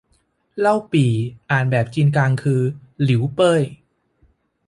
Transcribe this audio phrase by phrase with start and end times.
[0.59, 1.11] เล่าปี่
[1.51, 2.61] อ่านแบบจีนกลางคือ
[3.03, 3.61] หลิวเป้ย